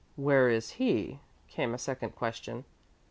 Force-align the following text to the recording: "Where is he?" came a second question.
"Where 0.15 0.49
is 0.49 0.71
he?" 0.71 1.19
came 1.47 1.75
a 1.75 1.77
second 1.77 2.15
question. 2.15 2.65